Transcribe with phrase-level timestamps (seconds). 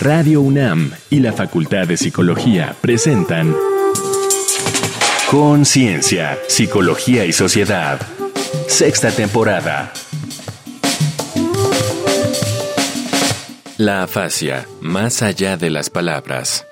[0.00, 3.54] Radio UNAM y la Facultad de Psicología presentan
[5.30, 8.00] Conciencia, Psicología y Sociedad.
[8.66, 9.92] Sexta temporada.
[13.76, 16.64] La afasia, más allá de las palabras.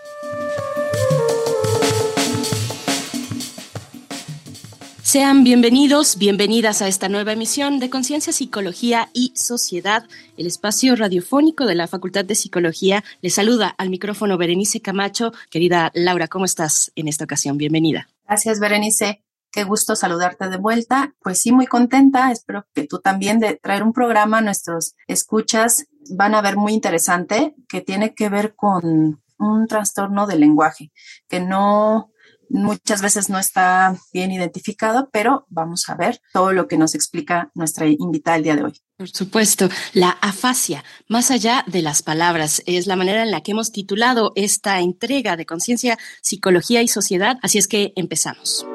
[5.09, 10.05] Sean bienvenidos, bienvenidas a esta nueva emisión de Conciencia, Psicología y Sociedad,
[10.37, 13.03] el espacio radiofónico de la Facultad de Psicología.
[13.23, 15.33] Les saluda al micrófono Berenice Camacho.
[15.49, 17.57] Querida Laura, ¿cómo estás en esta ocasión?
[17.57, 18.07] Bienvenida.
[18.27, 19.25] Gracias, Berenice.
[19.51, 21.15] Qué gusto saludarte de vuelta.
[21.23, 22.31] Pues sí, muy contenta.
[22.31, 25.87] Espero que tú también de traer un programa a nuestros escuchas.
[26.11, 30.93] Van a ver muy interesante que tiene que ver con un trastorno del lenguaje,
[31.31, 32.13] que no
[32.49, 37.51] muchas veces no está bien identificado, pero vamos a ver todo lo que nos explica
[37.55, 38.73] nuestra invitada el día de hoy.
[38.97, 43.53] Por supuesto, la afasia, más allá de las palabras, es la manera en la que
[43.53, 48.67] hemos titulado esta entrega de conciencia, psicología y sociedad, así es que empezamos.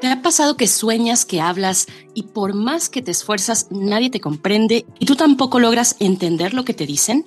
[0.00, 4.20] ¿Te ha pasado que sueñas, que hablas y por más que te esfuerzas nadie te
[4.20, 7.26] comprende y tú tampoco logras entender lo que te dicen?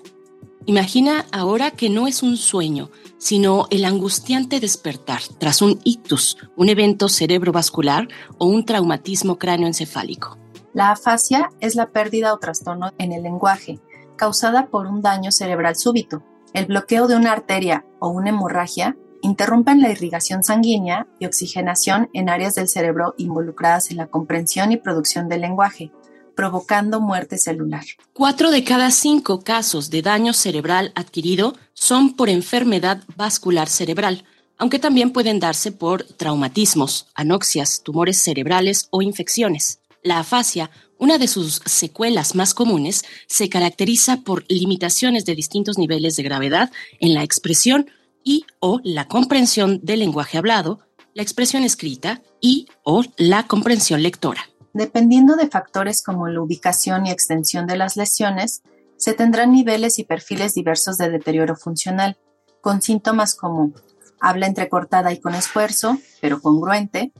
[0.65, 6.69] Imagina ahora que no es un sueño, sino el angustiante despertar tras un ictus, un
[6.69, 10.37] evento cerebrovascular o un traumatismo cráneoencefálico.
[10.73, 13.81] La afasia es la pérdida o trastorno en el lenguaje,
[14.15, 16.23] causada por un daño cerebral súbito.
[16.53, 22.29] El bloqueo de una arteria o una hemorragia interrumpen la irrigación sanguínea y oxigenación en
[22.29, 25.91] áreas del cerebro involucradas en la comprensión y producción del lenguaje,
[26.35, 27.83] provocando muerte celular.
[28.13, 34.23] Cuatro de cada cinco casos de daño cerebral adquirido son por enfermedad vascular cerebral,
[34.57, 39.79] aunque también pueden darse por traumatismos, anoxias, tumores cerebrales o infecciones.
[40.03, 46.15] La afasia, una de sus secuelas más comunes, se caracteriza por limitaciones de distintos niveles
[46.15, 47.89] de gravedad en la expresión
[48.23, 50.79] y o la comprensión del lenguaje hablado,
[51.13, 54.49] la expresión escrita y o la comprensión lectora.
[54.73, 58.63] Dependiendo de factores como la ubicación y extensión de las lesiones,
[58.97, 62.17] se tendrán niveles y perfiles diversos de deterioro funcional,
[62.61, 63.73] con síntomas como
[64.19, 67.11] habla entrecortada y con esfuerzo, pero congruente,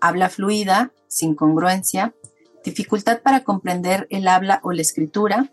[0.00, 2.14] habla fluida, sin congruencia,
[2.64, 5.52] dificultad para comprender el habla o la escritura,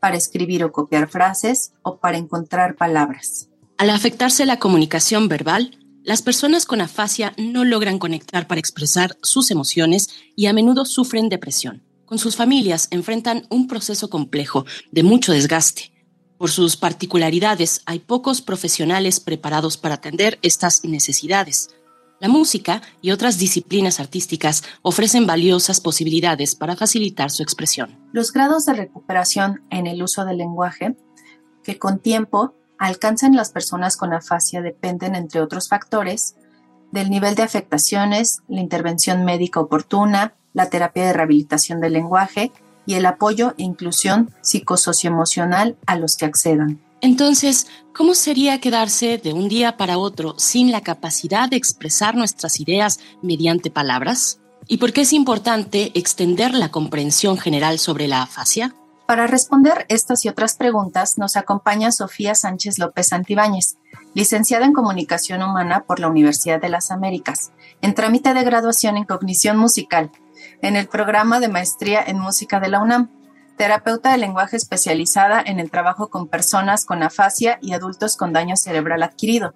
[0.00, 3.48] para escribir o copiar frases o para encontrar palabras.
[3.76, 9.50] Al afectarse la comunicación verbal, las personas con afasia no logran conectar para expresar sus
[9.50, 11.82] emociones y a menudo sufren depresión.
[12.06, 15.92] Con sus familias enfrentan un proceso complejo de mucho desgaste.
[16.38, 21.68] Por sus particularidades, hay pocos profesionales preparados para atender estas necesidades.
[22.20, 27.98] La música y otras disciplinas artísticas ofrecen valiosas posibilidades para facilitar su expresión.
[28.12, 30.96] Los grados de recuperación en el uso del lenguaje,
[31.62, 36.36] que con tiempo alcanzan las personas con afasia dependen, entre otros factores,
[36.92, 42.50] del nivel de afectaciones, la intervención médica oportuna, la terapia de rehabilitación del lenguaje
[42.86, 46.80] y el apoyo e inclusión psicosocioemocional a los que accedan.
[47.00, 52.58] Entonces, ¿cómo sería quedarse de un día para otro sin la capacidad de expresar nuestras
[52.60, 54.40] ideas mediante palabras?
[54.66, 58.74] ¿Y por qué es importante extender la comprensión general sobre la afasia?
[59.08, 63.78] Para responder estas y otras preguntas nos acompaña Sofía Sánchez López Santibáñez,
[64.12, 69.04] licenciada en Comunicación Humana por la Universidad de las Américas, en trámite de graduación en
[69.04, 70.10] Cognición Musical,
[70.60, 73.10] en el programa de Maestría en Música de la UNAM,
[73.56, 78.56] terapeuta de lenguaje especializada en el trabajo con personas con afasia y adultos con daño
[78.56, 79.54] cerebral adquirido.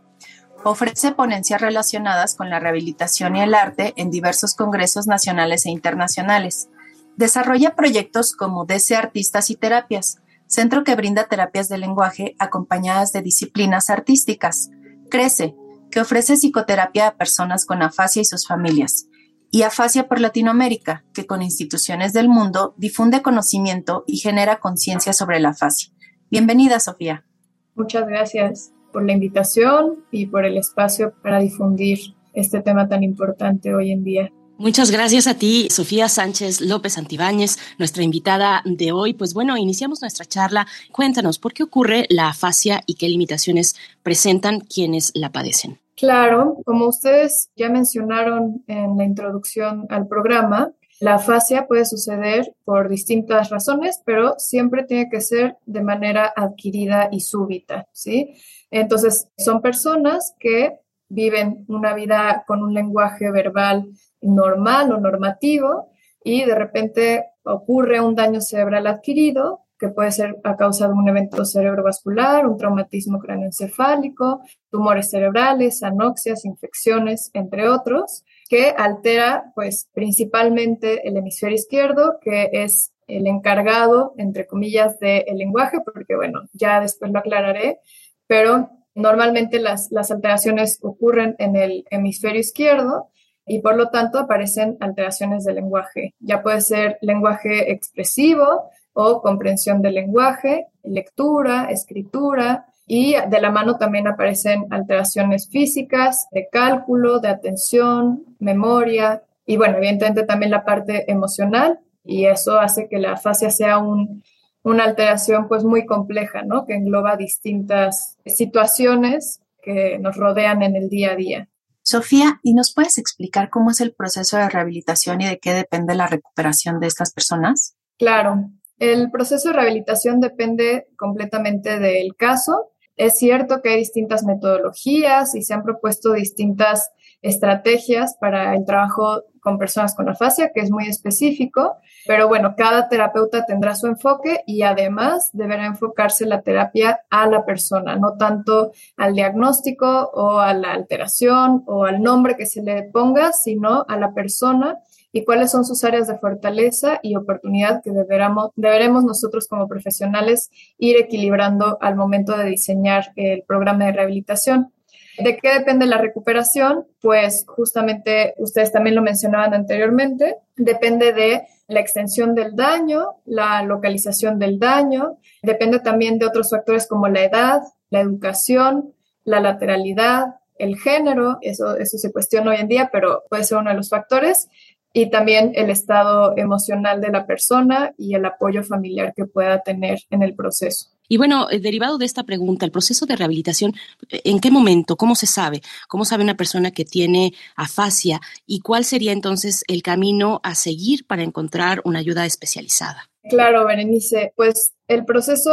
[0.65, 6.71] Ofrece ponencias relacionadas con la rehabilitación y el arte en diversos congresos nacionales e internacionales
[7.17, 13.23] Desarrolla proyectos como DC Artistas y Terapias, centro que brinda terapias de lenguaje acompañadas de
[13.23, 14.71] disciplinas artísticas.
[15.11, 15.55] Crece,
[15.91, 19.09] que ofrece psicoterapia a personas con afasia y sus familias.
[19.50, 25.41] Y Afasia por Latinoamérica, que con instituciones del mundo difunde conocimiento y genera conciencia sobre
[25.41, 25.93] la afasia.
[26.31, 27.26] Bienvenida, Sofía.
[27.75, 31.99] Muchas gracias por la invitación y por el espacio para difundir
[32.32, 34.32] este tema tan importante hoy en día.
[34.58, 39.12] Muchas gracias a ti, Sofía Sánchez López Antibáñez, nuestra invitada de hoy.
[39.12, 40.66] Pues bueno, iniciamos nuestra charla.
[40.93, 45.81] Cuéntanos, ¿por qué ocurre la afasia y qué limitaciones presentan quienes la padecen?
[45.96, 52.88] Claro, como ustedes ya mencionaron en la introducción al programa, la afasia puede suceder por
[52.88, 58.34] distintas razones, pero siempre tiene que ser de manera adquirida y súbita, ¿sí?
[58.70, 60.78] Entonces, son personas que
[61.08, 63.90] viven una vida con un lenguaje verbal
[64.23, 65.91] normal o normativo
[66.25, 71.09] y de repente ocurre un daño cerebral adquirido que puede ser a causa de un
[71.09, 74.41] evento cerebrovascular, un traumatismo cráneoencefálico,
[74.71, 82.93] tumores cerebrales, anoxias, infecciones, entre otros, que altera pues principalmente el hemisferio izquierdo, que es
[83.09, 87.81] el encargado, entre comillas, del lenguaje, porque bueno, ya después lo aclararé,
[88.29, 93.11] pero normalmente las, las alteraciones ocurren en el hemisferio izquierdo
[93.52, 96.14] y por lo tanto aparecen alteraciones del lenguaje.
[96.20, 103.76] Ya puede ser lenguaje expresivo o comprensión del lenguaje, lectura, escritura y de la mano
[103.76, 111.10] también aparecen alteraciones físicas, de cálculo, de atención, memoria y bueno, evidentemente también la parte
[111.12, 116.64] emocional y eso hace que la fascia sea una alteración pues muy compleja, ¿no?
[116.64, 121.49] Que engloba distintas situaciones que nos rodean en el día a día.
[121.82, 125.94] Sofía, ¿y nos puedes explicar cómo es el proceso de rehabilitación y de qué depende
[125.94, 127.76] la recuperación de estas personas?
[127.99, 132.73] Claro, el proceso de rehabilitación depende completamente del caso.
[132.96, 136.90] Es cierto que hay distintas metodologías y se han propuesto distintas
[137.23, 141.77] estrategias para el trabajo con personas con afasia, que es muy específico,
[142.07, 147.45] pero bueno, cada terapeuta tendrá su enfoque y además deberá enfocarse la terapia a la
[147.45, 152.85] persona, no tanto al diagnóstico o a la alteración o al nombre que se le
[152.85, 154.79] ponga, sino a la persona
[155.13, 160.51] y cuáles son sus áreas de fortaleza y oportunidad que deberamos, deberemos nosotros como profesionales
[160.79, 164.73] ir equilibrando al momento de diseñar el programa de rehabilitación.
[165.19, 166.87] ¿De qué depende la recuperación?
[167.00, 174.38] Pues justamente ustedes también lo mencionaban anteriormente, depende de la extensión del daño, la localización
[174.38, 177.61] del daño, depende también de otros factores como la edad,
[177.91, 178.94] la educación,
[179.25, 183.70] la lateralidad, el género, eso, eso se cuestiona hoy en día, pero puede ser uno
[183.70, 184.49] de los factores,
[184.93, 190.00] y también el estado emocional de la persona y el apoyo familiar que pueda tener
[190.11, 190.91] en el proceso.
[191.08, 193.75] Y bueno, eh, derivado de esta pregunta, el proceso de rehabilitación,
[194.08, 194.96] ¿en qué momento?
[194.96, 195.60] ¿Cómo se sabe?
[195.88, 198.20] ¿Cómo sabe una persona que tiene afasia?
[198.46, 203.08] ¿Y cuál sería entonces el camino a seguir para encontrar una ayuda especializada?
[203.28, 205.52] Claro, Berenice, pues el proceso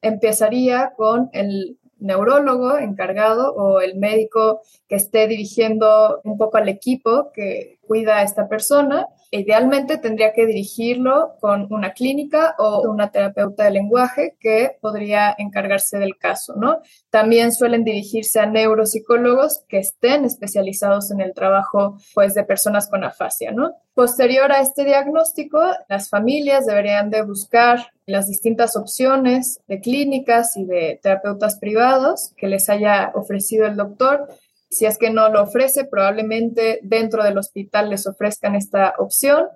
[0.00, 7.30] empezaría con el neurólogo encargado o el médico que esté dirigiendo un poco al equipo
[7.32, 9.08] que cuida a esta persona.
[9.32, 15.98] Idealmente tendría que dirigirlo con una clínica o una terapeuta de lenguaje que podría encargarse
[15.98, 16.82] del caso, ¿no?
[17.10, 23.02] También suelen dirigirse a neuropsicólogos que estén especializados en el trabajo, pues, de personas con
[23.02, 23.74] afasia, ¿no?
[23.92, 30.64] Posterior a este diagnóstico, las familias deberían de buscar las distintas opciones de clínicas y
[30.64, 34.28] de terapeutas privados que les haya ofrecido el doctor
[34.70, 39.48] si es que no lo ofrece, probablemente dentro del hospital les ofrezcan esta opción,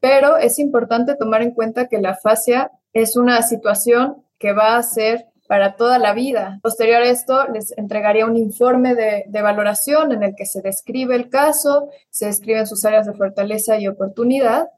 [0.00, 4.82] pero es importante tomar en cuenta que la fascia es una situación que va a
[4.82, 6.58] ser para toda la vida.
[6.62, 11.28] Posterior a esto, les entregaría un informe de, valoración en el que se describe el
[11.28, 14.68] caso, se describen sus áreas de fortaleza y oportunidad,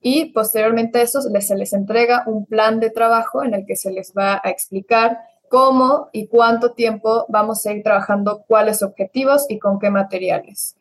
[0.00, 3.92] y posteriormente a eso se les entrega un plan de trabajo en el que se
[3.92, 9.58] les va a explicar cómo y cuánto tiempo vamos a ir trabajando cuáles objetivos y
[9.58, 10.76] con qué materiales.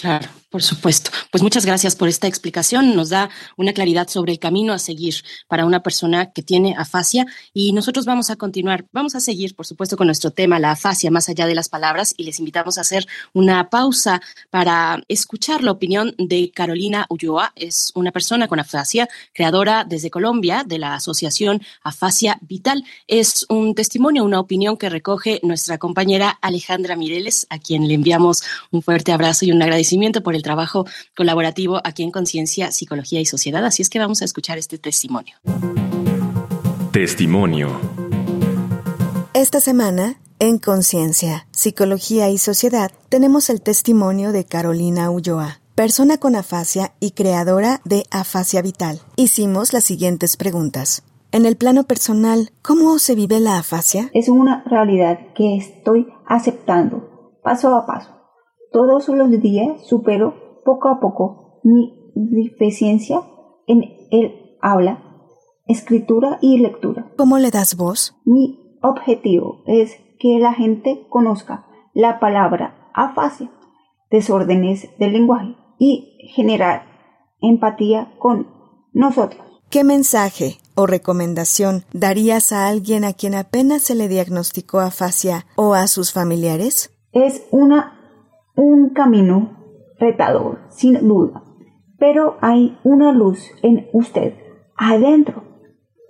[0.00, 1.10] Claro, por supuesto.
[1.32, 2.94] Pues muchas gracias por esta explicación.
[2.94, 5.16] Nos da una claridad sobre el camino a seguir
[5.48, 9.66] para una persona que tiene afasia y nosotros vamos a continuar, vamos a seguir, por
[9.66, 12.82] supuesto, con nuestro tema, la afasia más allá de las palabras y les invitamos a
[12.82, 17.52] hacer una pausa para escuchar la opinión de Carolina Ulloa.
[17.56, 22.84] Es una persona con afasia, creadora desde Colombia de la Asociación Afasia Vital.
[23.08, 28.44] Es un testimonio, una opinión que recoge nuestra compañera Alejandra Mireles, a quien le enviamos
[28.70, 29.87] un fuerte abrazo y un agradecimiento
[30.22, 33.64] por el trabajo colaborativo aquí en Conciencia, Psicología y Sociedad.
[33.64, 35.36] Así es que vamos a escuchar este testimonio.
[36.92, 37.80] Testimonio.
[39.34, 46.34] Esta semana, en Conciencia, Psicología y Sociedad, tenemos el testimonio de Carolina Ulloa, persona con
[46.34, 49.00] afasia y creadora de Afasia Vital.
[49.16, 51.02] Hicimos las siguientes preguntas.
[51.30, 54.10] En el plano personal, ¿cómo se vive la afasia?
[54.12, 58.17] Es una realidad que estoy aceptando paso a paso
[58.72, 63.22] todos los días supero poco a poco mi deficiencia
[63.66, 65.02] en el habla,
[65.66, 67.10] escritura y lectura.
[67.16, 68.16] ¿Cómo le das voz?
[68.24, 73.50] Mi objetivo es que la gente conozca la palabra afasia,
[74.10, 76.86] desórdenes del lenguaje y generar
[77.40, 78.48] empatía con
[78.92, 79.42] nosotros.
[79.70, 85.74] ¿Qué mensaje o recomendación darías a alguien a quien apenas se le diagnosticó afasia o
[85.74, 86.90] a sus familiares?
[87.12, 87.97] Es una
[88.58, 89.56] un camino
[90.00, 91.44] retador, sin duda,
[91.96, 94.34] pero hay una luz en usted,
[94.76, 95.44] adentro.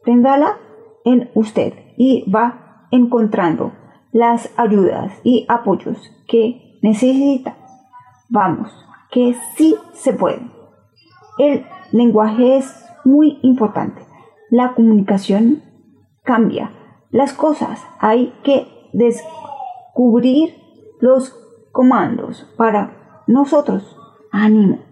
[0.02, 0.58] Préndala
[1.04, 3.72] en usted y va encontrando
[4.12, 7.58] las ayudas y apoyos que necesita.
[8.30, 8.70] Vamos,
[9.10, 10.40] que sí se puede.
[11.38, 14.00] El lenguaje es muy importante.
[14.48, 15.62] La comunicación
[16.24, 16.72] cambia
[17.10, 17.84] las cosas.
[18.00, 20.54] Hay que descubrir
[21.00, 23.82] los comandos para nosotros.
[24.30, 24.84] Ánimo.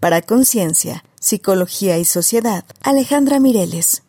[0.00, 4.02] Para Conciencia, Psicología y Sociedad, Alejandra Mireles.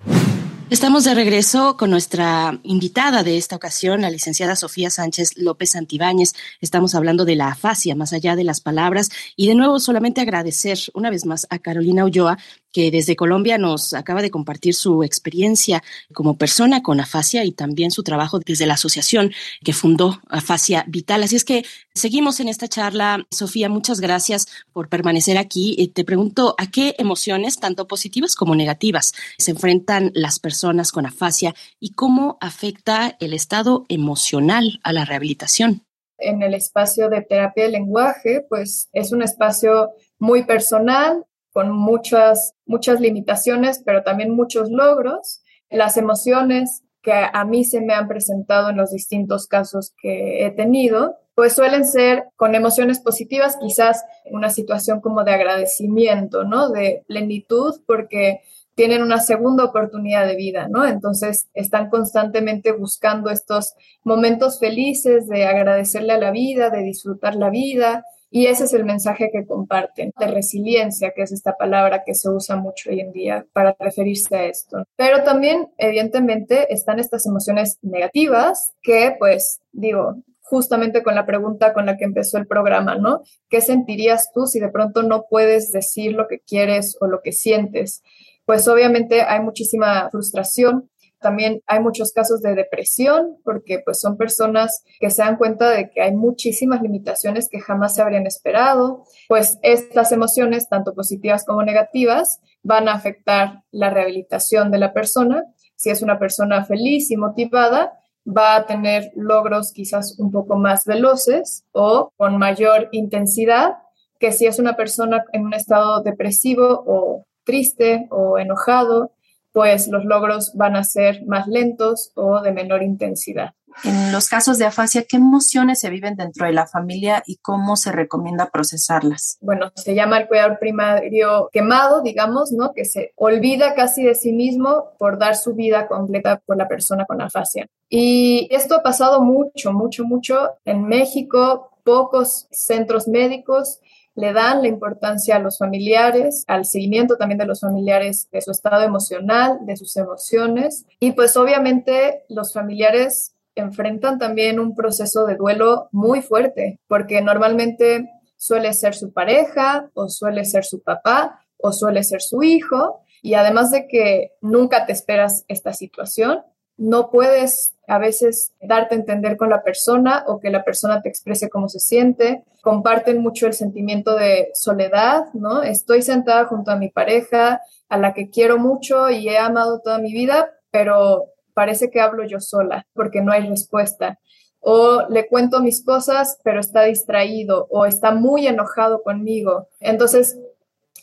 [0.69, 6.33] Estamos de regreso con nuestra invitada de esta ocasión, la licenciada Sofía Sánchez López Santibáñez.
[6.61, 9.11] Estamos hablando de la afasia, más allá de las palabras.
[9.35, 12.39] Y de nuevo, solamente agradecer una vez más a Carolina Ulloa,
[12.73, 15.81] que desde Colombia nos acaba de compartir su experiencia
[16.13, 19.31] como persona con afasia y también su trabajo desde la asociación
[19.63, 21.23] que fundó Afasia Vital.
[21.23, 21.63] Así es que
[21.93, 23.25] seguimos en esta charla.
[23.31, 25.91] Sofía, muchas gracias por permanecer aquí.
[25.93, 31.53] Te pregunto, ¿a qué emociones, tanto positivas como negativas, se enfrentan las personas con afasia
[31.79, 35.83] y cómo afecta el estado emocional a la rehabilitación?
[36.17, 42.55] En el espacio de terapia de lenguaje, pues es un espacio muy personal, con muchas,
[42.65, 45.41] muchas limitaciones, pero también muchos logros.
[45.69, 50.51] Las emociones que a mí se me han presentado en los distintos casos que he
[50.51, 56.69] tenido, pues suelen ser con emociones positivas, quizás una situación como de agradecimiento, ¿no?
[56.69, 58.41] De plenitud, porque
[58.75, 60.86] tienen una segunda oportunidad de vida, ¿no?
[60.88, 67.50] Entonces están constantemente buscando estos momentos felices de agradecerle a la vida, de disfrutar la
[67.50, 68.03] vida,
[68.35, 72.29] y ese es el mensaje que comparten, de resiliencia, que es esta palabra que se
[72.29, 74.85] usa mucho hoy en día para referirse a esto.
[74.95, 81.85] Pero también, evidentemente, están estas emociones negativas que, pues, digo, justamente con la pregunta con
[81.85, 83.21] la que empezó el programa, ¿no?
[83.49, 87.33] ¿Qué sentirías tú si de pronto no puedes decir lo que quieres o lo que
[87.33, 88.01] sientes?
[88.45, 90.89] Pues obviamente hay muchísima frustración,
[91.23, 95.89] también hay muchos casos de depresión porque pues son personas que se dan cuenta de
[95.89, 99.05] que hay muchísimas limitaciones que jamás se habrían esperado.
[99.27, 105.43] Pues estas emociones, tanto positivas como negativas, van a afectar la rehabilitación de la persona.
[105.75, 110.85] Si es una persona feliz y motivada, va a tener logros quizás un poco más
[110.85, 113.77] veloces o con mayor intensidad
[114.19, 119.11] que si es una persona en un estado depresivo o triste o enojado
[119.53, 123.53] pues los logros van a ser más lentos o de menor intensidad.
[123.83, 127.75] En los casos de afasia, ¿qué emociones se viven dentro de la familia y cómo
[127.75, 129.38] se recomienda procesarlas?
[129.41, 132.74] Bueno, se llama el cuidador primario quemado, digamos, ¿no?
[132.74, 137.05] Que se olvida casi de sí mismo por dar su vida completa por la persona
[137.05, 137.67] con afasia.
[137.89, 141.69] Y esto ha pasado mucho, mucho, mucho en México.
[141.83, 143.81] Pocos centros médicos
[144.15, 148.51] le dan la importancia a los familiares, al seguimiento también de los familiares, de su
[148.51, 150.86] estado emocional, de sus emociones.
[151.00, 158.10] Y pues obviamente los familiares enfrentan también un proceso de duelo muy fuerte, porque normalmente
[158.38, 163.01] suele ser su pareja o suele ser su papá o suele ser su hijo.
[163.22, 166.43] Y además de que nunca te esperas esta situación,
[166.77, 171.09] no puedes a veces darte a entender con la persona o que la persona te
[171.09, 172.43] exprese cómo se siente.
[172.61, 175.63] Comparten mucho el sentimiento de soledad, ¿no?
[175.63, 179.99] Estoy sentada junto a mi pareja, a la que quiero mucho y he amado toda
[179.99, 184.19] mi vida, pero parece que hablo yo sola porque no hay respuesta.
[184.59, 189.67] O le cuento mis cosas, pero está distraído o está muy enojado conmigo.
[189.81, 190.37] Entonces,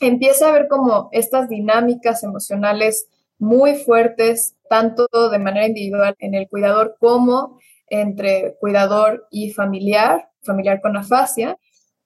[0.00, 3.06] empieza a ver como estas dinámicas emocionales
[3.40, 10.80] muy fuertes, tanto de manera individual en el cuidador como entre cuidador y familiar, familiar
[10.80, 11.58] con afasia.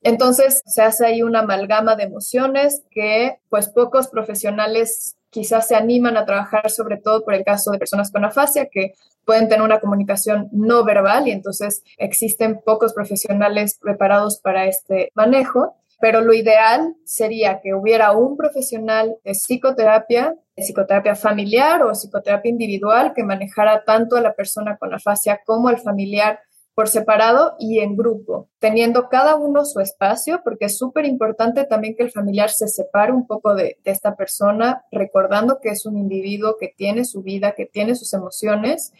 [0.02, 6.16] Entonces se hace ahí una amalgama de emociones que pues pocos profesionales quizás se animan
[6.16, 9.80] a trabajar, sobre todo por el caso de personas con afasia que pueden tener una
[9.80, 15.74] comunicación no verbal y entonces existen pocos profesionales preparados para este manejo
[16.04, 22.50] pero lo ideal sería que hubiera un profesional de psicoterapia, de psicoterapia familiar o psicoterapia
[22.50, 26.40] individual que manejara tanto a la persona con afasia como al familiar
[26.74, 31.96] por separado y en grupo, teniendo cada uno su espacio, porque es súper importante también
[31.96, 36.58] que el familiar se separe un poco de, esta persona, recordando que es un individuo
[36.60, 38.92] que tiene su vida, que tiene sus emociones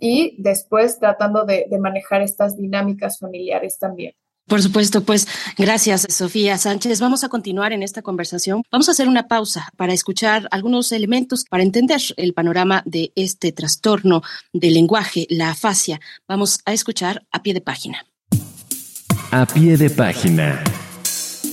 [0.00, 4.14] y después tratando de manejar estas dinámicas familiares también.
[4.46, 5.26] Por supuesto, pues
[5.58, 7.00] gracias, Sofía Sánchez.
[7.00, 8.62] Vamos a continuar en esta conversación.
[8.70, 13.50] Vamos a hacer una pausa para escuchar algunos elementos para entender el panorama de este
[13.50, 14.22] trastorno
[14.52, 16.00] del lenguaje, la afasia.
[16.28, 18.06] Vamos a escuchar a pie de página.
[19.32, 20.62] A pie de página.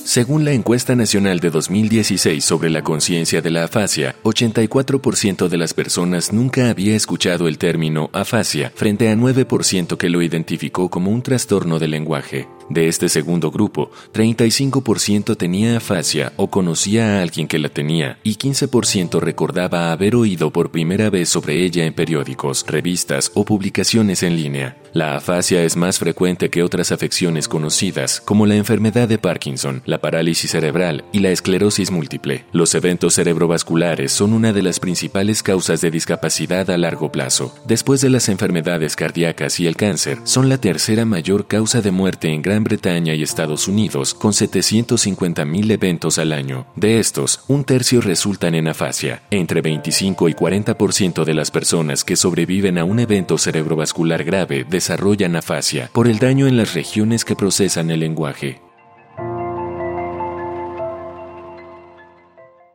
[0.05, 5.73] Según la encuesta nacional de 2016 sobre la conciencia de la afasia, 84% de las
[5.73, 11.23] personas nunca había escuchado el término afasia, frente a 9% que lo identificó como un
[11.23, 12.49] trastorno del lenguaje.
[12.73, 18.33] De este segundo grupo, 35% tenía afasia o conocía a alguien que la tenía y
[18.37, 24.37] 15% recordaba haber oído por primera vez sobre ella en periódicos, revistas o publicaciones en
[24.37, 24.77] línea.
[24.91, 29.99] La afasia es más frecuente que otras afecciones conocidas, como la enfermedad de Parkinson, la
[30.01, 32.45] parálisis cerebral y la esclerosis múltiple.
[32.53, 37.55] Los eventos cerebrovasculares son una de las principales causas de discapacidad a largo plazo.
[37.67, 42.29] Después de las enfermedades cardíacas y el cáncer, son la tercera mayor causa de muerte
[42.29, 46.65] en Gran Bretaña y Estados Unidos, con 750.000 eventos al año.
[46.75, 49.23] De estos, un tercio resultan en afasia.
[49.29, 55.35] Entre 25 y 40% de las personas que sobreviven a un evento cerebrovascular grave desarrollan
[55.35, 58.62] afasia por el daño en las regiones que procesan el lenguaje.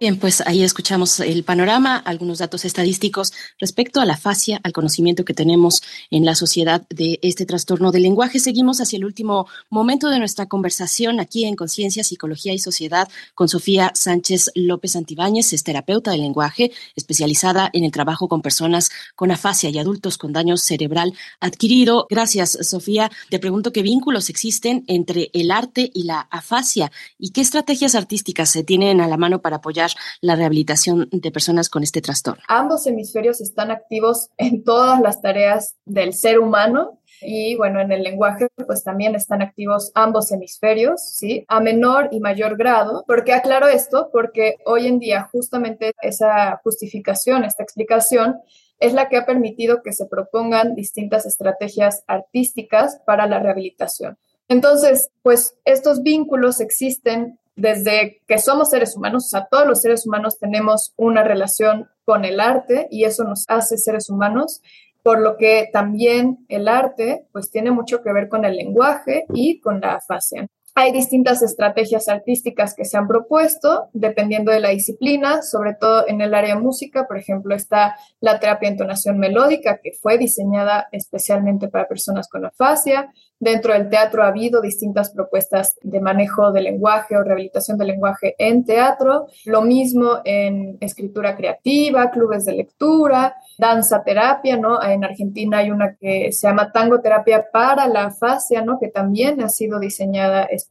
[0.00, 5.24] Bien, pues ahí escuchamos el panorama, algunos datos estadísticos respecto a la fascia, al conocimiento
[5.24, 8.38] que tenemos en la sociedad de este trastorno del lenguaje.
[8.38, 13.48] Seguimos hacia el último momento de nuestra conversación aquí en Conciencia, Psicología y Sociedad con
[13.48, 19.32] Sofía Sánchez López Antibáñez, es terapeuta del lenguaje, especializada en el trabajo con personas con
[19.32, 22.06] afasia y adultos con daño cerebral adquirido.
[22.08, 23.10] Gracias, Sofía.
[23.30, 28.48] Te pregunto qué vínculos existen entre el arte y la afasia y qué estrategias artísticas
[28.48, 29.87] se tienen a la mano para apoyar
[30.20, 32.42] la rehabilitación de personas con este trastorno?
[32.48, 38.02] Ambos hemisferios están activos en todas las tareas del ser humano y bueno, en el
[38.02, 41.44] lenguaje pues también están activos ambos hemisferios, ¿sí?
[41.48, 43.04] A menor y mayor grado.
[43.06, 44.10] ¿Por qué aclaro esto?
[44.12, 48.36] Porque hoy en día justamente esa justificación, esta explicación
[48.80, 54.18] es la que ha permitido que se propongan distintas estrategias artísticas para la rehabilitación.
[54.48, 60.06] Entonces, pues estos vínculos existen desde que somos seres humanos, o sea, todos los seres
[60.06, 64.62] humanos tenemos una relación con el arte y eso nos hace seres humanos,
[65.02, 69.60] por lo que también el arte pues tiene mucho que ver con el lenguaje y
[69.60, 70.46] con la afasia.
[70.80, 76.20] Hay distintas estrategias artísticas que se han propuesto dependiendo de la disciplina, sobre todo en
[76.20, 80.86] el área de música, por ejemplo, está la terapia de entonación melódica que fue diseñada
[80.92, 83.12] especialmente para personas con afasia.
[83.40, 88.36] Dentro del teatro ha habido distintas propuestas de manejo del lenguaje o rehabilitación del lenguaje
[88.38, 89.26] en teatro.
[89.46, 94.82] Lo mismo en escritura creativa, clubes de lectura, danza terapia, ¿no?
[94.82, 98.78] En Argentina hay una que se llama tango terapia para la afasia, ¿no?
[98.80, 100.67] Que también ha sido diseñada especialmente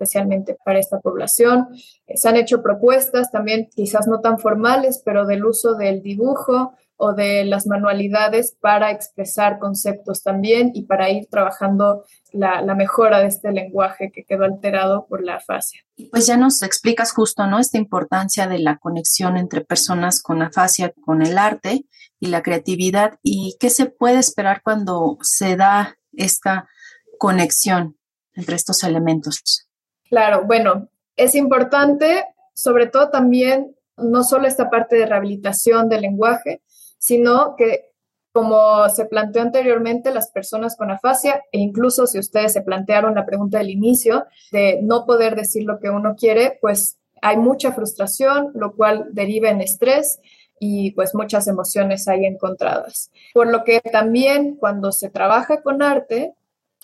[0.63, 1.67] para esta población.
[2.13, 7.13] Se han hecho propuestas también, quizás no tan formales, pero del uso del dibujo o
[7.13, 13.51] de las manualidades para expresar conceptos también y para ir trabajando la, mejora de este
[13.51, 15.81] lenguaje que quedó alterado por la afasia.
[16.11, 17.59] Pues ya nos explicas justo, ¿no?
[17.59, 21.85] Esta importancia de la conexión entre personas con afasia, con el arte
[22.19, 26.67] y la creatividad y qué se puede esperar cuando se da esta
[27.19, 27.97] conexión
[28.33, 29.66] entre estos elementos.
[30.09, 32.25] Claro, bueno, es importante
[32.57, 36.61] sobre todo también no solo esta parte de rehabilitación del lenguaje,
[36.97, 37.91] sino que
[38.31, 43.25] como se planteó anteriormente, las personas con afasia, e incluso si ustedes se plantearon la
[43.25, 48.51] pregunta del inicio de no poder decir lo que uno quiere, pues hay mucha frustración,
[48.53, 50.19] lo cual deriva en estrés
[50.59, 53.11] y pues muchas emociones ahí encontradas.
[53.33, 56.33] Por lo que también cuando se trabaja con arte,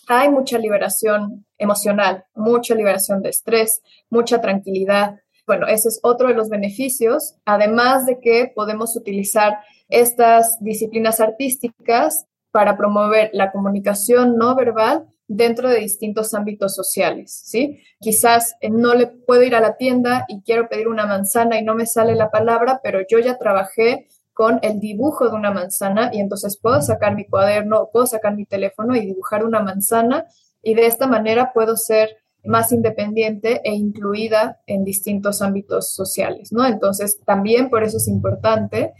[0.07, 5.19] hay mucha liberación emocional, mucha liberación de estrés, mucha tranquilidad.
[5.45, 12.25] Bueno, ese es otro de los beneficios, además de que podemos utilizar estas disciplinas artísticas
[12.51, 17.81] para promover la comunicación no verbal dentro de distintos ámbitos sociales, ¿sí?
[17.99, 21.63] Quizás eh, no le puedo ir a la tienda y quiero pedir una manzana y
[21.63, 26.09] no me sale la palabra, pero yo ya trabajé con el dibujo de una manzana
[26.13, 30.25] y entonces puedo sacar mi cuaderno, puedo sacar mi teléfono y dibujar una manzana
[30.61, 36.65] y de esta manera puedo ser más independiente e incluida en distintos ámbitos sociales, ¿no?
[36.65, 38.93] Entonces, también por eso es importante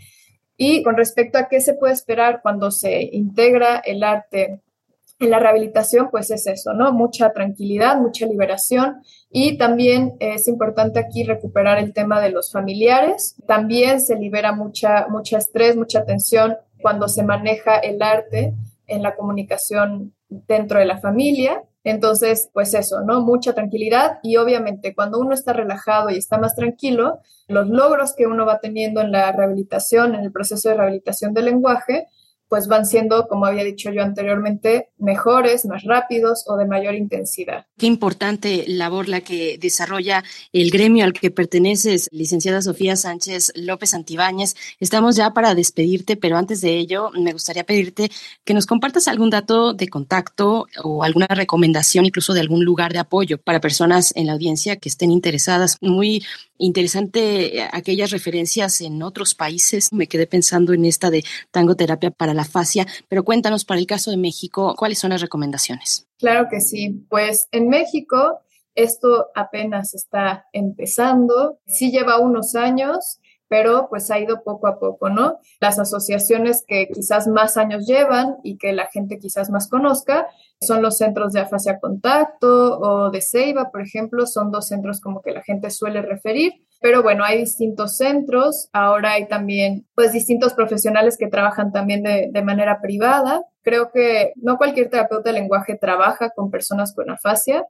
[0.56, 4.62] y con respecto a qué se puede esperar cuando se integra el arte
[5.24, 6.92] en la rehabilitación, pues es eso, ¿no?
[6.92, 13.36] Mucha tranquilidad, mucha liberación y también es importante aquí recuperar el tema de los familiares.
[13.48, 18.54] También se libera mucha, mucha estrés, mucha tensión cuando se maneja el arte
[18.88, 21.64] en la comunicación dentro de la familia.
[21.84, 23.22] Entonces, pues eso, ¿no?
[23.22, 28.26] Mucha tranquilidad y obviamente cuando uno está relajado y está más tranquilo, los logros que
[28.26, 32.08] uno va teniendo en la rehabilitación, en el proceso de rehabilitación del lenguaje,
[32.54, 37.66] pues van siendo, como había dicho yo anteriormente, mejores, más rápidos o de mayor intensidad.
[37.80, 43.96] Qué importante labor la que desarrolla el gremio al que perteneces, licenciada Sofía Sánchez López
[43.96, 44.56] Antibáñez.
[44.80, 48.12] Estamos ya para despedirte, pero antes de ello me gustaría pedirte
[48.46, 53.00] que nos compartas algún dato de contacto o alguna recomendación, incluso de algún lugar de
[53.00, 55.80] apoyo para personas en la audiencia que estén interesadas.
[55.82, 56.24] Muy
[56.66, 59.92] interesante eh, aquellas referencias en otros países.
[59.92, 64.12] Me quedé pensando en esta de tangoterapia para la fascia, pero cuéntanos para el caso
[64.12, 66.08] de México, ¿cuáles son las recomendaciones?
[66.18, 67.06] Claro que sí.
[67.10, 68.40] Pues en México
[68.76, 71.60] esto apenas está empezando.
[71.68, 73.20] Sí lleva unos años
[73.54, 75.38] pero pues ha ido poco a poco, ¿no?
[75.60, 80.26] Las asociaciones que quizás más años llevan y que la gente quizás más conozca
[80.60, 85.22] son los centros de afasia contacto o de Ceiba, por ejemplo, son dos centros como
[85.22, 90.56] que la gente suele referir, pero bueno, hay distintos centros, ahora hay también pues distintos
[90.56, 93.44] profesionales que trabajan también de, de manera privada.
[93.62, 97.68] Creo que no cualquier terapeuta de lenguaje trabaja con personas con afasia,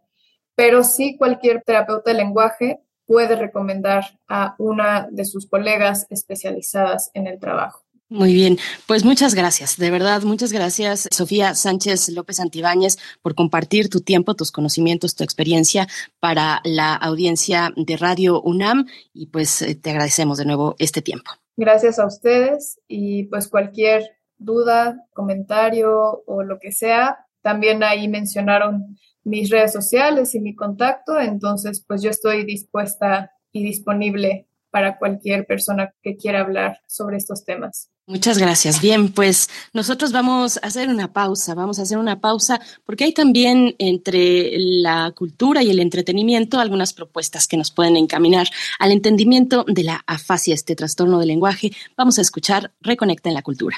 [0.56, 7.28] pero sí cualquier terapeuta de lenguaje puede recomendar a una de sus colegas especializadas en
[7.28, 7.84] el trabajo.
[8.10, 13.90] Muy bien, pues muchas gracias, de verdad, muchas gracias, Sofía Sánchez López Antibáñez, por compartir
[13.90, 15.88] tu tiempo, tus conocimientos, tu experiencia
[16.20, 21.32] para la audiencia de Radio UNAM y pues eh, te agradecemos de nuevo este tiempo.
[21.58, 24.04] Gracias a ustedes y pues cualquier
[24.38, 31.20] duda, comentario o lo que sea, también ahí mencionaron mis redes sociales y mi contacto,
[31.20, 37.46] entonces pues yo estoy dispuesta y disponible para cualquier persona que quiera hablar sobre estos
[37.46, 37.90] temas.
[38.06, 38.82] Muchas gracias.
[38.82, 43.14] Bien, pues nosotros vamos a hacer una pausa, vamos a hacer una pausa porque hay
[43.14, 48.48] también entre la cultura y el entretenimiento algunas propuestas que nos pueden encaminar
[48.80, 51.72] al entendimiento de la afasia, este trastorno del lenguaje.
[51.96, 53.78] Vamos a escuchar Reconecta en la cultura.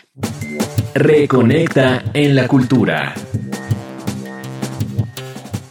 [0.96, 3.14] Reconecta en la cultura.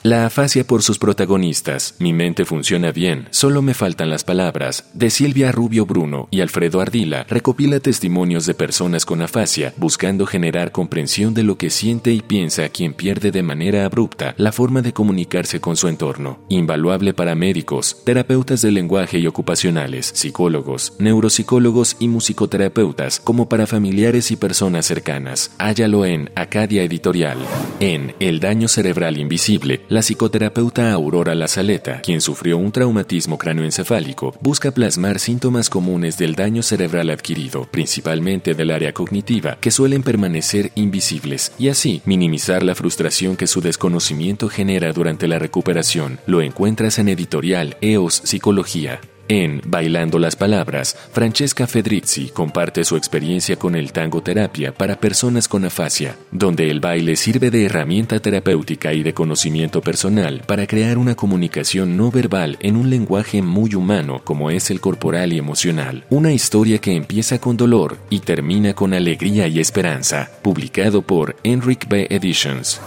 [0.07, 5.09] La afasia por sus protagonistas, Mi mente funciona bien, solo me faltan las palabras, de
[5.09, 11.33] Silvia Rubio Bruno y Alfredo Ardila, recopila testimonios de personas con afasia, buscando generar comprensión
[11.33, 15.62] de lo que siente y piensa quien pierde de manera abrupta la forma de comunicarse
[15.62, 16.38] con su entorno.
[16.51, 24.31] Invaluable para médicos, terapeutas de lenguaje y ocupacionales, psicólogos, neuropsicólogos y musicoterapeutas, como para familiares
[24.31, 25.53] y personas cercanas.
[25.57, 27.38] Hállalo en Acadia Editorial.
[27.81, 34.72] En El daño cerebral invisible, la psicoterapeuta Aurora Lazaleta, quien sufrió un traumatismo cráneoencefálico, busca
[34.72, 41.52] plasmar síntomas comunes del daño cerebral adquirido, principalmente del área cognitiva, que suelen permanecer invisibles,
[41.61, 46.18] y así minimizar la frustración que su desconocimiento genera durante la recuperación.
[46.26, 49.00] Lo encuentras en editorial EOS Psicología.
[49.29, 55.49] En Bailando las Palabras, Francesca Fedrizzi comparte su experiencia con el tango terapia para personas
[55.49, 60.99] con afasia, donde el baile sirve de herramienta terapéutica y de conocimiento personal para crear
[60.99, 66.05] una comunicación no verbal en un lenguaje muy humano como es el corporal y emocional.
[66.11, 70.31] Una historia que empieza con dolor y termina con alegría y esperanza.
[70.43, 72.09] Publicado por Enric B.
[72.11, 72.81] Editions.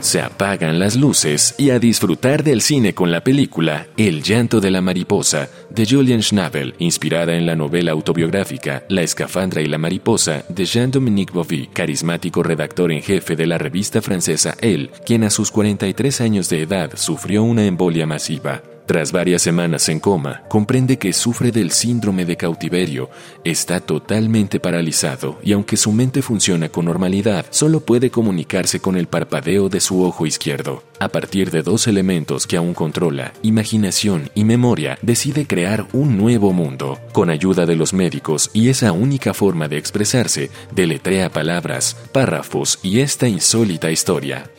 [0.00, 4.72] Se apagan las luces y a disfrutar del cine con la película El llanto de
[4.72, 10.44] la mariposa de Julian Schnabel, inspirada en la novela autobiográfica La escafandra y la mariposa
[10.48, 15.50] de Jean-Dominique Bovy, carismático redactor en jefe de la revista francesa Elle, quien a sus
[15.50, 18.62] 43 años de edad sufrió una embolia masiva.
[18.92, 23.08] Tras varias semanas en coma, comprende que sufre del síndrome de cautiverio,
[23.42, 29.06] está totalmente paralizado y aunque su mente funciona con normalidad, solo puede comunicarse con el
[29.06, 30.82] parpadeo de su ojo izquierdo.
[31.00, 36.52] A partir de dos elementos que aún controla, imaginación y memoria, decide crear un nuevo
[36.52, 36.98] mundo.
[37.12, 43.00] Con ayuda de los médicos y esa única forma de expresarse, deletrea palabras, párrafos y
[43.00, 44.50] esta insólita historia.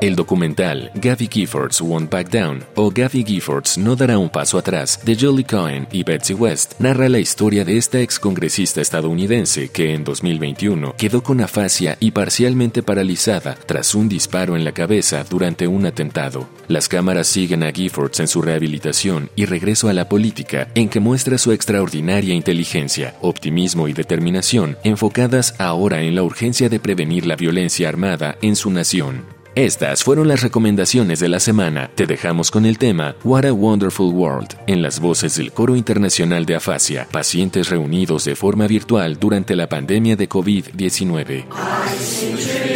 [0.00, 5.00] El documental Gabby Giffords Won't Back Down o Gabby Giffords No Dará un Paso Atrás
[5.04, 10.04] de Jolie Cohen y Betsy West narra la historia de esta excongresista estadounidense que en
[10.04, 15.84] 2021 quedó con afasia y parcialmente paralizada tras un disparo en la cabeza durante un
[15.84, 16.46] atentado.
[16.68, 21.00] Las cámaras siguen a Giffords en su rehabilitación y regreso a la política en que
[21.00, 27.34] muestra su extraordinaria inteligencia, optimismo y determinación enfocadas ahora en la urgencia de prevenir la
[27.34, 29.37] violencia armada en su nación.
[29.58, 31.90] Estas fueron las recomendaciones de la semana.
[31.92, 36.46] Te dejamos con el tema What a Wonderful World en las voces del Coro Internacional
[36.46, 42.67] de Afasia, pacientes reunidos de forma virtual durante la pandemia de COVID-19.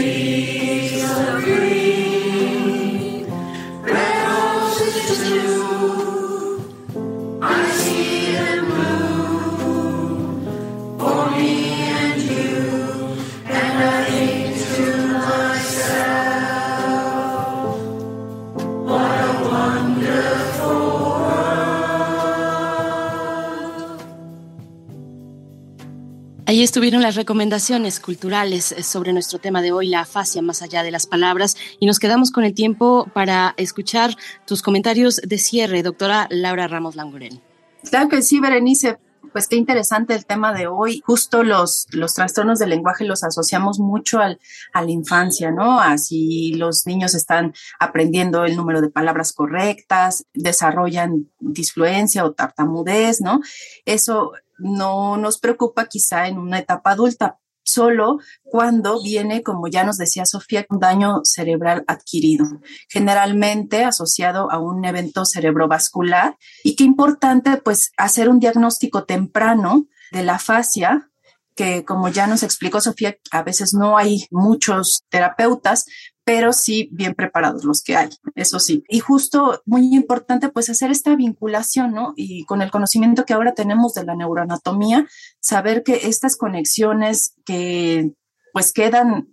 [26.52, 30.82] Ahí estuvieron las recomendaciones culturales eh, sobre nuestro tema de hoy, la afasia más allá
[30.82, 35.82] de las palabras, y nos quedamos con el tiempo para escuchar tus comentarios de cierre,
[35.82, 37.40] doctora Laura Ramos Languren.
[37.88, 38.98] Claro sí, Berenice.
[39.32, 41.02] Pues qué interesante el tema de hoy.
[41.06, 44.38] Justo los, los trastornos del lenguaje los asociamos mucho al,
[44.74, 45.80] a la infancia, ¿no?
[45.80, 53.40] Así los niños están aprendiendo el número de palabras correctas, desarrollan disfluencia o tartamudez, ¿no?
[53.86, 59.96] Eso no nos preocupa quizá en una etapa adulta, solo cuando viene, como ya nos
[59.96, 62.46] decía Sofía, un daño cerebral adquirido,
[62.88, 66.36] generalmente asociado a un evento cerebrovascular.
[66.64, 71.08] Y qué importante, pues, hacer un diagnóstico temprano de la fascia
[71.54, 75.84] que como ya nos explicó Sofía, a veces no hay muchos terapeutas,
[76.24, 78.84] pero sí bien preparados los que hay, eso sí.
[78.88, 82.14] Y justo muy importante pues hacer esta vinculación, ¿no?
[82.16, 85.06] Y con el conocimiento que ahora tenemos de la neuroanatomía,
[85.40, 88.12] saber que estas conexiones que
[88.52, 89.28] pues quedan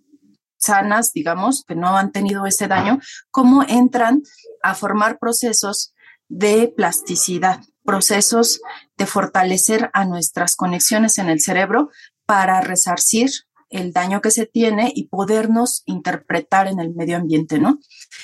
[0.57, 2.99] sanas, digamos, que no han tenido ese daño,
[3.31, 4.23] cómo entran
[4.61, 5.93] a formar procesos
[6.27, 8.61] de plasticidad, procesos
[8.97, 11.89] de fortalecer a nuestras conexiones en el cerebro
[12.25, 13.29] para resarcir
[13.69, 17.79] el daño que se tiene y podernos interpretar en el medio ambiente, ¿no?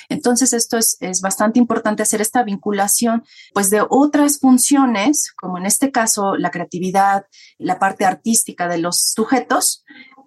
[0.08, 5.66] Entonces, esto es, es bastante importante hacer esta vinculación, pues, de otras funciones, como en
[5.66, 7.26] este caso la creatividad,
[7.58, 9.84] la parte artística de los sujetos,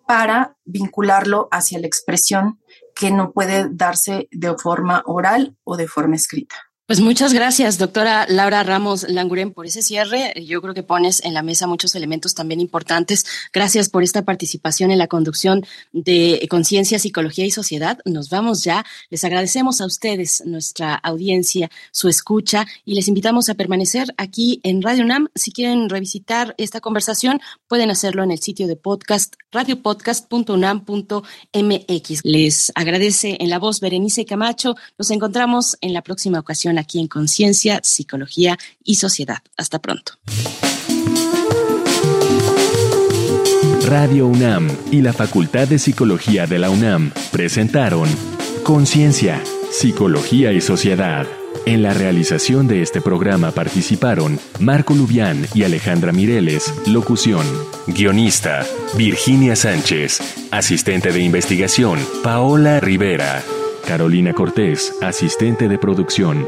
[0.08, 2.60] para vincularlo hacia la expresión
[2.96, 6.56] que no puede darse de forma oral o de forma escrita.
[6.90, 10.34] Pues muchas gracias, doctora Laura Ramos Languren, por ese cierre.
[10.44, 13.28] Yo creo que pones en la mesa muchos elementos también importantes.
[13.54, 18.00] Gracias por esta participación en la conducción de Conciencia, Psicología y Sociedad.
[18.06, 18.84] Nos vamos ya.
[19.12, 24.82] Les agradecemos a ustedes, nuestra audiencia, su escucha y les invitamos a permanecer aquí en
[24.82, 25.28] Radio UNAM.
[25.36, 32.22] Si quieren revisitar esta conversación, pueden hacerlo en el sitio de podcast radiopodcast.unam.mx.
[32.24, 34.74] Les agradece en la voz Berenice Camacho.
[34.98, 39.40] Nos encontramos en la próxima ocasión aquí en Conciencia, Psicología y Sociedad.
[39.58, 40.14] Hasta pronto.
[43.88, 48.08] Radio UNAM y la Facultad de Psicología de la UNAM presentaron
[48.64, 51.26] Conciencia, Psicología y Sociedad.
[51.66, 57.46] En la realización de este programa participaron Marco Lubián y Alejandra Mireles, locución.
[57.88, 58.66] Guionista,
[58.96, 60.22] Virginia Sánchez.
[60.52, 63.44] Asistente de investigación, Paola Rivera.
[63.88, 66.48] Carolina Cortés, asistente de producción.